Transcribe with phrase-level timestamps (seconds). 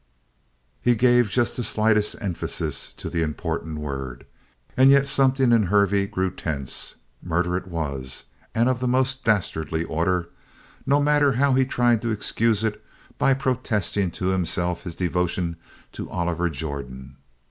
[0.81, 4.25] He gave just the slightest emphasis to the important word,
[4.75, 6.95] and yet something in Hervey grew tense.
[7.21, 8.25] Murder it was,
[8.55, 10.29] and of the most dastardly order,
[10.87, 12.83] no matter how he tried to excuse it
[13.19, 15.57] by protesting to himself his devotion
[15.91, 17.17] to Oliver Jordan.